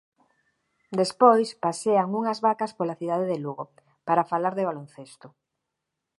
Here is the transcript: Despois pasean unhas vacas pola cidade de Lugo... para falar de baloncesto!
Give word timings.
Despois 1.01 1.47
pasean 1.65 2.07
unhas 2.19 2.39
vacas 2.47 2.71
pola 2.77 2.97
cidade 3.01 3.29
de 3.31 3.37
Lugo... 3.45 3.65
para 4.07 4.27
falar 4.31 4.53
de 4.55 4.67
baloncesto! 4.69 5.27